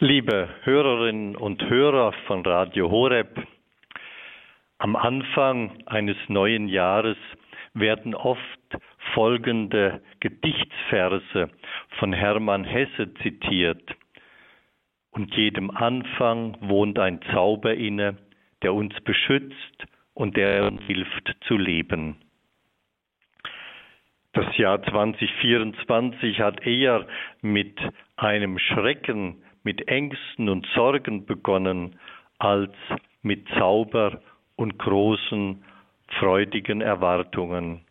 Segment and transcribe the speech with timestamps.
[0.00, 3.44] Liebe Hörerinnen und Hörer von Radio Horeb,
[4.78, 7.16] am Anfang eines neuen Jahres
[7.74, 8.38] werden oft
[9.12, 11.50] folgende Gedichtsverse
[11.98, 13.82] von Hermann Hesse zitiert.
[15.10, 18.18] Und jedem Anfang wohnt ein Zauber inne,
[18.62, 19.84] der uns beschützt
[20.14, 22.14] und der uns hilft zu leben.
[24.32, 27.04] Das Jahr 2024 hat eher
[27.42, 27.76] mit
[28.14, 31.98] einem Schrecken, mit Ängsten und Sorgen begonnen,
[32.38, 32.72] als
[33.22, 34.22] mit Zauber
[34.56, 35.62] und großen,
[36.18, 37.84] freudigen Erwartungen.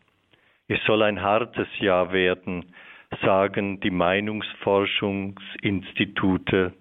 [0.68, 2.74] Es soll ein hartes Jahr werden,
[3.22, 6.74] sagen die Meinungsforschungsinstitute.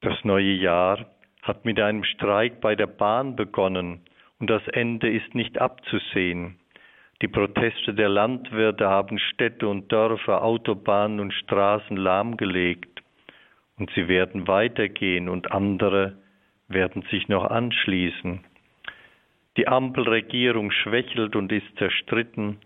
[0.00, 1.06] Das neue Jahr
[1.42, 4.00] hat mit einem Streik bei der Bahn begonnen
[4.40, 6.58] und das Ende ist nicht abzusehen.
[7.22, 13.00] Die Proteste der Landwirte haben Städte und Dörfer, Autobahnen und Straßen lahmgelegt.
[13.78, 16.18] Und sie werden weitergehen und andere
[16.66, 18.40] werden sich noch anschließen.
[19.56, 22.58] Die Ampelregierung schwächelt und ist zerstritten.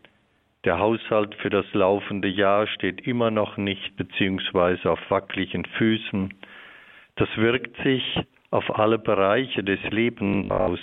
[0.65, 6.33] Der Haushalt für das laufende Jahr steht immer noch nicht beziehungsweise auf wackeligen Füßen.
[7.17, 8.03] Das wirkt sich
[8.51, 10.81] auf alle Bereiche des Lebens aus.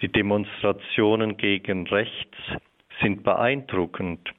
[0.00, 2.36] Die Demonstrationen gegen rechts
[3.02, 4.32] sind beeindruckend,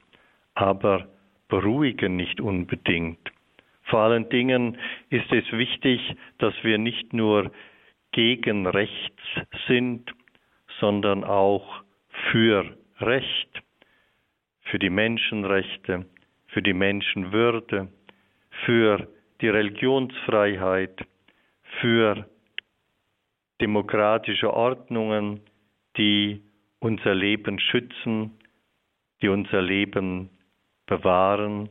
[0.54, 1.08] aber
[1.48, 3.18] beruhigen nicht unbedingt.
[3.82, 4.78] Vor allen Dingen
[5.10, 6.00] ist es wichtig,
[6.38, 7.50] dass wir nicht nur
[8.12, 9.22] gegen rechts
[9.66, 10.10] sind,
[10.78, 11.82] sondern auch
[12.30, 13.62] für Recht,
[14.62, 16.06] für die Menschenrechte,
[16.48, 17.88] für die Menschenwürde,
[18.64, 19.08] für
[19.40, 21.04] die Religionsfreiheit,
[21.80, 22.28] für
[23.60, 25.40] demokratische Ordnungen,
[25.96, 26.42] die
[26.78, 28.38] unser Leben schützen,
[29.22, 30.30] die unser Leben
[30.86, 31.68] bewahren,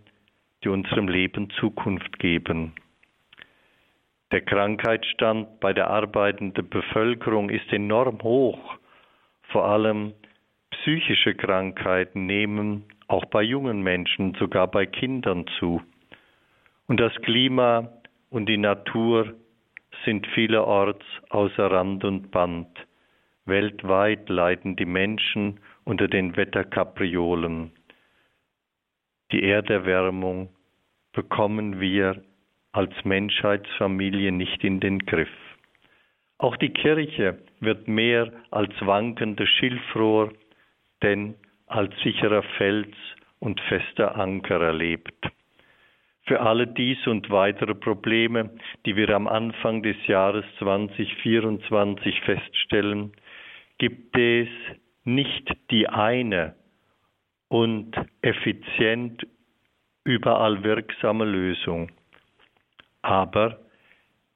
[0.64, 2.74] die unserem Leben Zukunft geben.
[4.32, 8.76] Der Krankheitsstand bei der arbeitenden Bevölkerung ist enorm hoch.
[9.44, 10.14] Vor allem
[10.70, 15.82] psychische Krankheiten nehmen auch bei jungen Menschen, sogar bei Kindern zu.
[16.88, 17.90] Und das Klima
[18.30, 19.34] und die Natur
[20.06, 22.70] sind vielerorts außer Rand und Band.
[23.50, 27.72] Weltweit leiden die Menschen unter den Wetterkapriolen.
[29.32, 30.50] Die Erderwärmung
[31.14, 32.24] bekommen wir
[32.72, 35.30] als Menschheitsfamilie nicht in den Griff.
[36.38, 40.32] Auch die Kirche wird mehr als wankendes Schilfrohr,
[41.02, 41.36] denn
[41.68, 42.96] als sicherer Fels
[43.40, 45.28] und fester Anker erlebt.
[46.24, 48.52] Für alle dies und weitere Probleme,
[48.86, 53.14] die wir am Anfang des Jahres 2024 feststellen,
[53.80, 54.48] gibt es
[55.04, 56.56] nicht die eine
[57.48, 59.26] und effizient
[60.04, 61.92] überall wirksame Lösung.
[63.02, 63.60] Aber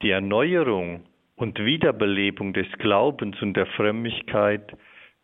[0.02, 1.06] die Erneuerung
[1.36, 4.76] und Wiederbelebung des Glaubens und der Frömmigkeit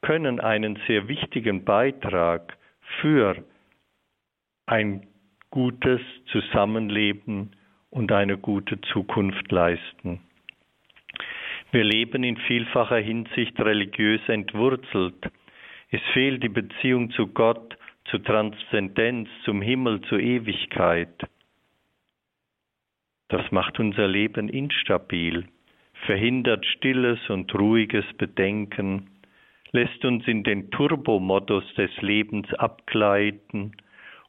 [0.01, 2.57] können einen sehr wichtigen Beitrag
[3.01, 3.43] für
[4.65, 5.07] ein
[5.49, 6.01] gutes
[6.31, 7.55] Zusammenleben
[7.89, 10.21] und eine gute Zukunft leisten.
[11.71, 15.31] Wir leben in vielfacher Hinsicht religiös entwurzelt.
[15.91, 21.13] Es fehlt die Beziehung zu Gott, zur Transzendenz, zum Himmel, zur Ewigkeit.
[23.27, 25.45] Das macht unser Leben instabil,
[26.07, 29.11] verhindert stilles und ruhiges Bedenken,
[29.71, 33.77] lässt uns in den Turbomodus des Lebens abgleiten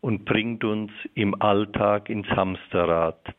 [0.03, 3.35] und bringt uns im Alltag ins Hamsterrad.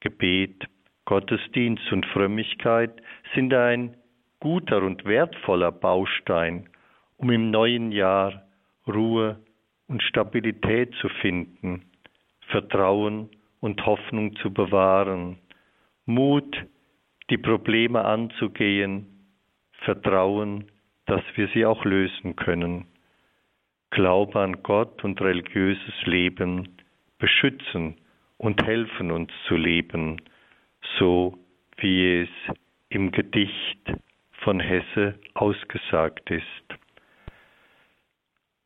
[0.00, 0.66] Gebet,
[1.06, 3.00] Gottesdienst und Frömmigkeit
[3.34, 3.96] sind ein
[4.40, 6.68] guter und wertvoller Baustein,
[7.16, 8.42] um im neuen Jahr
[8.86, 9.38] Ruhe
[9.88, 11.86] und Stabilität zu finden,
[12.48, 13.30] Vertrauen
[13.60, 15.38] und Hoffnung zu bewahren,
[16.06, 16.56] Mut,
[17.30, 19.06] die Probleme anzugehen,
[19.84, 20.70] Vertrauen,
[21.06, 22.86] dass wir sie auch lösen können.
[23.90, 26.76] Glaube an Gott und religiöses Leben
[27.18, 27.96] beschützen
[28.38, 30.20] und helfen uns zu leben
[30.98, 31.38] so
[31.78, 32.28] wie es
[32.88, 33.80] im Gedicht
[34.32, 36.44] von Hesse ausgesagt ist.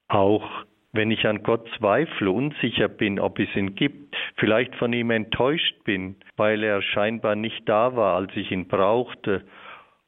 [0.08, 5.10] Auch wenn ich an Gott zweifle, unsicher bin, ob es ihn gibt, vielleicht von ihm
[5.10, 9.44] enttäuscht bin, weil er scheinbar nicht da war, als ich ihn brauchte,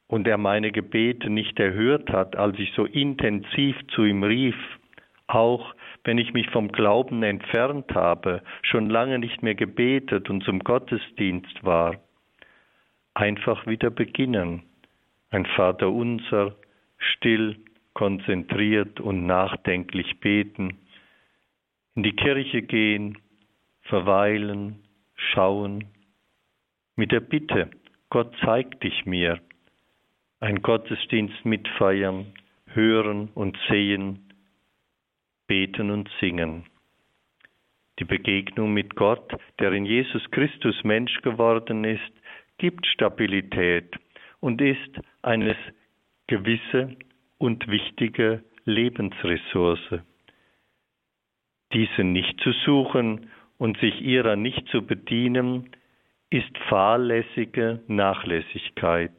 [0.09, 4.57] und er meine Gebete nicht erhört hat, als ich so intensiv zu ihm rief,
[5.27, 10.59] auch wenn ich mich vom Glauben entfernt habe, schon lange nicht mehr gebetet und zum
[10.59, 11.97] Gottesdienst war,
[13.15, 14.63] einfach wieder beginnen.
[15.31, 16.57] Ein Vater unser,
[16.99, 17.57] still,
[17.95, 20.79] konzentriert und nachdenklich beten,
[21.95, 23.19] in die Kirche gehen,
[23.83, 24.83] verweilen,
[25.15, 25.85] schauen,
[26.97, 27.71] mit der Bitte,
[28.09, 29.41] Gott zeig dich mir,
[30.41, 32.33] ein Gottesdienst mitfeiern,
[32.67, 34.33] hören und sehen,
[35.47, 36.65] beten und singen.
[37.99, 42.13] Die Begegnung mit Gott, der in Jesus Christus Mensch geworden ist,
[42.59, 43.95] gibt Stabilität
[44.41, 45.57] und ist eine
[46.27, 46.97] gewisse
[47.39, 50.01] und wichtige Lebensressource.
[51.73, 55.71] Diese nicht zu suchen und sich ihrer nicht zu bedienen,
[56.31, 59.13] ist fahrlässige Nachlässigkeit,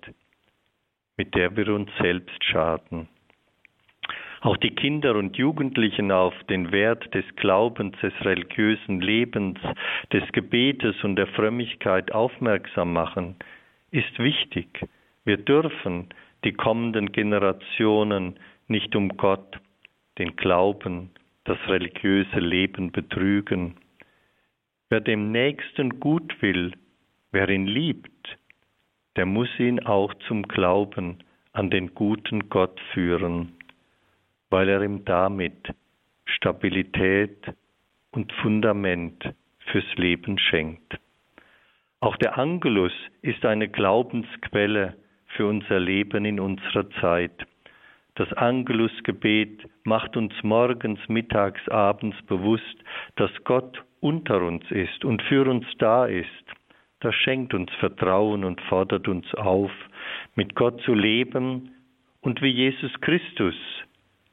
[1.18, 3.08] mit der wir uns selbst schaden.
[4.44, 9.58] Auch die Kinder und Jugendlichen auf den Wert des Glaubens, des religiösen Lebens,
[10.12, 13.38] des Gebetes und der Frömmigkeit aufmerksam machen,
[13.92, 14.86] ist wichtig.
[15.24, 16.10] Wir dürfen
[16.44, 18.38] die kommenden Generationen
[18.68, 19.62] nicht um Gott,
[20.18, 21.12] den Glauben,
[21.46, 23.78] das religiöse Leben betrügen.
[24.90, 26.74] Wer dem Nächsten gut will,
[27.32, 28.38] wer ihn liebt,
[29.16, 31.20] der muss ihn auch zum Glauben
[31.54, 33.54] an den guten Gott führen,
[34.54, 35.74] weil er ihm damit
[36.26, 37.40] Stabilität
[38.12, 39.34] und Fundament
[39.72, 41.00] fürs Leben schenkt.
[42.02, 44.96] Auch der Angelus ist eine Glaubensquelle
[45.36, 47.48] für unser Leben in unserer Zeit.
[48.14, 52.78] Das Angelusgebet macht uns morgens, mittags, abends bewusst,
[53.16, 56.46] dass Gott unter uns ist und für uns da ist.
[57.00, 59.72] Das schenkt uns Vertrauen und fordert uns auf,
[60.36, 61.72] mit Gott zu leben
[62.22, 63.56] und wie Jesus Christus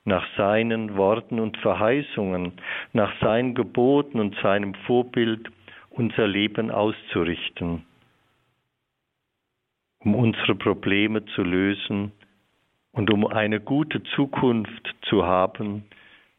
[0.05, 2.52] nach seinen Worten und Verheißungen,
[2.93, 5.50] nach seinen Geboten und seinem Vorbild
[5.91, 7.85] unser Leben auszurichten,
[10.00, 12.12] um unsere Probleme zu lösen
[12.93, 15.85] und um eine gute Zukunft zu haben,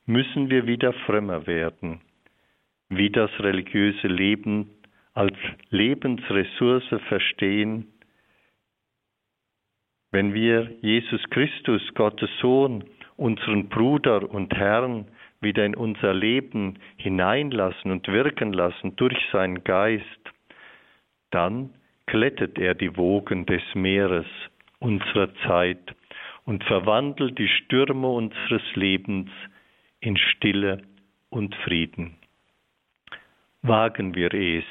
[0.06, 2.02] müssen wir wieder frömmer werden,
[2.90, 4.70] wie das religiöse Leben
[5.14, 5.36] als
[5.70, 7.88] Lebensressource verstehen,
[10.12, 12.84] wenn wir Jesus Christus, Gottes Sohn,
[13.22, 15.06] unseren Bruder und Herrn,
[15.42, 20.24] wieder in unser Leben hineinlassen und wirken lassen durch seinen Geist,
[21.30, 21.70] dann
[22.08, 24.26] glättet er die Wogen des Meeres
[24.80, 25.96] unserer Zeit
[26.46, 29.30] und verwandelt die Stürme unseres Lebens
[30.00, 30.82] in Stille
[31.30, 32.16] und Frieden.
[33.62, 34.66] Wagen wir es,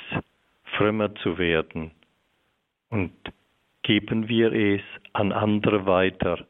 [0.76, 1.92] frömmer zu werden
[2.88, 3.12] und
[3.84, 4.82] geben wir es
[5.12, 6.44] an andere weiter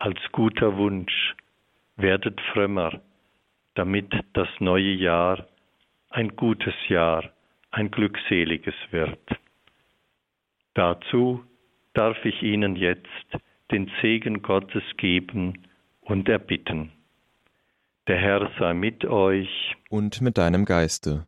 [0.00, 1.36] als guter Wunsch,
[1.96, 3.00] werdet frömmer,
[3.74, 5.46] damit das neue Jahr
[6.08, 7.30] ein gutes Jahr,
[7.70, 9.20] ein glückseliges wird.
[10.74, 11.44] Dazu
[11.92, 13.06] darf ich Ihnen jetzt
[13.70, 15.62] den Segen Gottes geben
[16.00, 16.92] und erbitten.
[18.08, 21.26] Der Herr sei mit euch und mit deinem Geiste.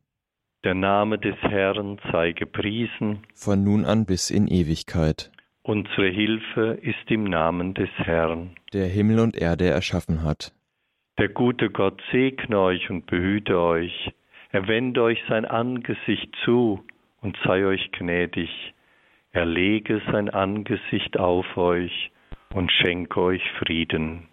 [0.64, 5.30] Der Name des Herrn sei gepriesen von nun an bis in Ewigkeit.
[5.64, 10.52] Unsere Hilfe ist im Namen des Herrn, der Himmel und Erde erschaffen hat.
[11.18, 14.12] Der gute Gott segne euch und behüte euch.
[14.50, 16.82] Er wende euch sein Angesicht zu
[17.20, 18.50] und sei euch gnädig.
[19.30, 22.10] Er lege sein Angesicht auf euch
[22.52, 24.26] und schenke euch Frieden.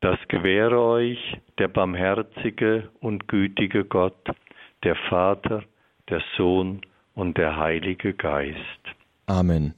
[0.00, 4.28] Das gewähre euch der barmherzige und gütige Gott,
[4.84, 5.64] der Vater,
[6.08, 6.80] der Sohn
[7.14, 8.56] und der Heilige Geist.
[9.26, 9.74] Amen.